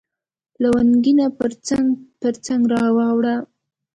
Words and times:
لونګینه 0.61 1.25
پرڅنګ، 1.37 1.89
پرڅنګ 2.21 2.61
را 2.73 2.83
واوړه 2.95 3.35